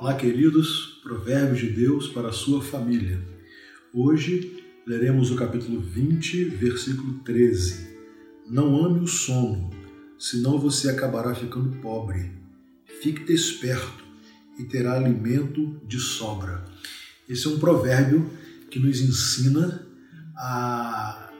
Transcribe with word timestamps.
Olá, 0.00 0.14
queridos, 0.14 0.98
Provérbios 1.02 1.58
de 1.58 1.72
Deus 1.72 2.08
para 2.08 2.28
a 2.28 2.32
sua 2.32 2.62
família. 2.62 3.22
Hoje 3.92 4.64
leremos 4.86 5.30
o 5.30 5.36
capítulo 5.36 5.78
20, 5.78 6.42
versículo 6.44 7.18
13. 7.22 7.98
Não 8.48 8.82
ame 8.82 9.00
o 9.00 9.06
sono, 9.06 9.68
senão 10.18 10.58
você 10.58 10.88
acabará 10.88 11.34
ficando 11.34 11.76
pobre. 11.82 12.32
Fique 13.02 13.24
desperto 13.24 14.02
e 14.58 14.64
terá 14.64 14.94
alimento 14.94 15.78
de 15.86 16.00
sobra. 16.00 16.64
Esse 17.28 17.46
é 17.46 17.50
um 17.50 17.58
provérbio 17.58 18.30
que 18.70 18.78
nos 18.78 19.02
ensina 19.02 19.86
a 20.34 21.30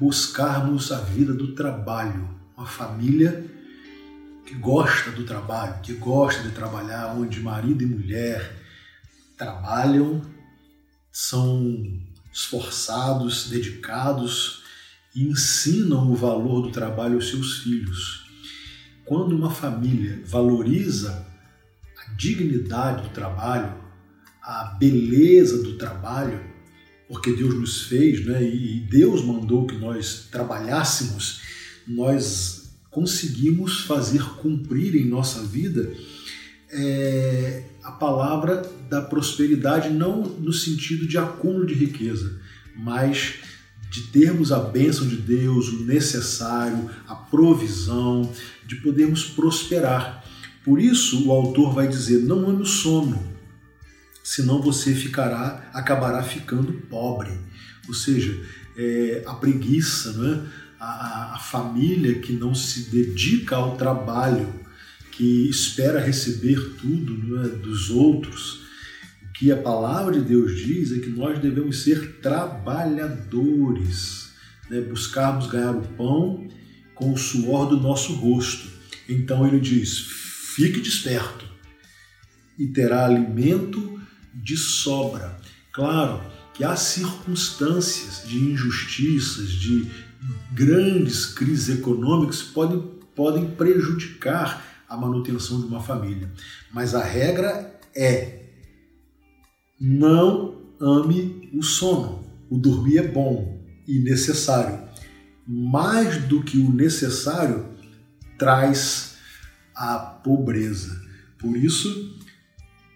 buscarmos 0.00 0.90
a 0.90 1.00
vida 1.00 1.34
do 1.34 1.54
trabalho, 1.54 2.30
uma 2.56 2.66
família 2.66 3.44
que 4.46 4.54
gosta 4.54 5.10
do 5.10 5.24
trabalho, 5.24 5.82
que 5.82 5.94
gosta 5.94 6.42
de 6.44 6.52
trabalhar, 6.52 7.14
onde 7.16 7.40
marido 7.40 7.82
e 7.82 7.86
mulher 7.86 8.56
trabalham, 9.36 10.22
são 11.10 12.00
esforçados, 12.32 13.50
dedicados 13.50 14.62
e 15.14 15.26
ensinam 15.26 16.12
o 16.12 16.14
valor 16.14 16.62
do 16.62 16.70
trabalho 16.70 17.16
aos 17.16 17.28
seus 17.28 17.58
filhos. 17.58 18.24
Quando 19.04 19.34
uma 19.34 19.50
família 19.50 20.22
valoriza 20.24 21.26
a 21.98 22.12
dignidade 22.12 23.02
do 23.02 23.08
trabalho, 23.08 23.74
a 24.42 24.76
beleza 24.78 25.62
do 25.62 25.76
trabalho, 25.76 26.40
porque 27.08 27.32
Deus 27.32 27.54
nos 27.54 27.82
fez, 27.82 28.24
né, 28.24 28.42
e 28.42 28.80
Deus 28.80 29.24
mandou 29.24 29.66
que 29.66 29.76
nós 29.76 30.28
trabalhássemos, 30.30 31.40
nós 31.86 32.65
conseguimos 32.96 33.80
fazer 33.80 34.22
cumprir 34.36 34.96
em 34.96 35.04
nossa 35.04 35.42
vida 35.42 35.92
é, 36.70 37.64
a 37.84 37.92
palavra 37.92 38.62
da 38.88 39.02
prosperidade, 39.02 39.90
não 39.90 40.22
no 40.22 40.50
sentido 40.50 41.06
de 41.06 41.18
acúmulo 41.18 41.66
de 41.66 41.74
riqueza, 41.74 42.40
mas 42.74 43.34
de 43.90 44.04
termos 44.04 44.50
a 44.50 44.58
bênção 44.60 45.06
de 45.06 45.16
Deus, 45.16 45.68
o 45.68 45.84
necessário, 45.84 46.88
a 47.06 47.14
provisão, 47.14 48.32
de 48.66 48.76
podermos 48.76 49.26
prosperar. 49.26 50.24
Por 50.64 50.80
isso 50.80 51.28
o 51.28 51.32
autor 51.32 51.74
vai 51.74 51.86
dizer: 51.86 52.22
não 52.22 52.48
ame 52.48 52.62
o 52.62 52.66
sono, 52.66 53.22
senão 54.24 54.62
você 54.62 54.94
ficará, 54.94 55.70
acabará 55.74 56.22
ficando 56.22 56.72
pobre. 56.88 57.38
Ou 57.86 57.92
seja, 57.92 58.42
é, 58.74 59.22
a 59.26 59.34
preguiça, 59.34 60.12
não 60.12 60.32
é? 60.32 60.65
A, 60.78 61.34
a 61.34 61.38
família 61.38 62.20
que 62.20 62.32
não 62.32 62.54
se 62.54 62.90
dedica 62.90 63.56
ao 63.56 63.76
trabalho, 63.76 64.64
que 65.12 65.48
espera 65.48 66.00
receber 66.00 66.76
tudo 66.80 67.40
é, 67.40 67.48
dos 67.48 67.90
outros. 67.90 68.66
O 69.22 69.32
que 69.32 69.50
a 69.50 69.56
palavra 69.56 70.12
de 70.14 70.20
Deus 70.20 70.56
diz 70.56 70.92
é 70.92 70.98
que 70.98 71.10
nós 71.10 71.38
devemos 71.38 71.82
ser 71.82 72.20
trabalhadores, 72.20 74.30
né? 74.70 74.80
buscarmos 74.80 75.46
ganhar 75.46 75.74
o 75.74 75.82
pão 75.82 76.46
com 76.94 77.12
o 77.12 77.18
suor 77.18 77.68
do 77.68 77.80
nosso 77.80 78.14
rosto. 78.14 78.68
Então 79.08 79.46
ele 79.46 79.60
diz: 79.60 79.98
fique 80.56 80.80
desperto 80.80 81.44
e 82.58 82.66
terá 82.66 83.04
alimento 83.04 84.00
de 84.34 84.56
sobra. 84.56 85.38
Claro 85.72 86.20
que 86.54 86.64
há 86.64 86.74
circunstâncias 86.74 88.26
de 88.26 88.38
injustiças, 88.38 89.52
de 89.52 89.86
grandes 90.52 91.26
crises 91.26 91.78
econômicas 91.78 92.42
podem, 92.42 92.80
podem 93.14 93.50
prejudicar 93.50 94.64
a 94.88 94.96
manutenção 94.96 95.60
de 95.60 95.66
uma 95.66 95.80
família. 95.80 96.30
Mas 96.72 96.94
a 96.94 97.02
regra 97.02 97.78
é 97.94 98.44
não 99.80 100.62
ame 100.80 101.50
o 101.52 101.62
sono. 101.62 102.24
O 102.48 102.58
dormir 102.58 102.98
é 102.98 103.06
bom 103.06 103.60
e 103.86 103.98
necessário. 103.98 104.86
Mais 105.46 106.22
do 106.24 106.42
que 106.42 106.58
o 106.58 106.72
necessário 106.72 107.66
traz 108.38 109.16
a 109.74 109.98
pobreza. 109.98 111.00
Por 111.38 111.56
isso, 111.56 112.18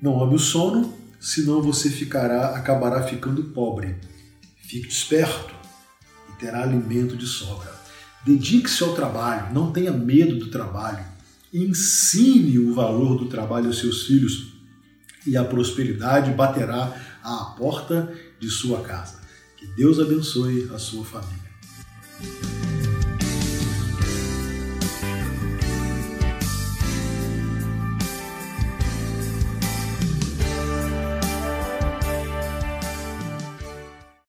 não 0.00 0.22
ame 0.22 0.34
o 0.34 0.38
sono, 0.38 0.94
senão 1.18 1.62
você 1.62 1.88
ficará, 1.88 2.56
acabará 2.56 3.02
ficando 3.02 3.44
pobre. 3.44 3.96
Fique 4.58 4.88
esperto 4.88 5.55
terá 6.38 6.62
alimento 6.62 7.16
de 7.16 7.26
sobra. 7.26 7.74
Dedique-se 8.24 8.82
ao 8.82 8.94
trabalho, 8.94 9.54
não 9.54 9.70
tenha 9.70 9.92
medo 9.92 10.36
do 10.36 10.50
trabalho. 10.50 11.04
Ensine 11.52 12.58
o 12.58 12.74
valor 12.74 13.18
do 13.18 13.26
trabalho 13.26 13.66
aos 13.66 13.78
seus 13.78 14.04
filhos 14.04 14.52
e 15.26 15.36
a 15.36 15.44
prosperidade 15.44 16.30
baterá 16.32 16.94
à 17.22 17.36
porta 17.56 18.12
de 18.38 18.48
sua 18.50 18.80
casa. 18.82 19.20
Que 19.56 19.66
Deus 19.68 19.98
abençoe 19.98 20.70
a 20.74 20.78
sua 20.78 21.04
família. 21.04 22.55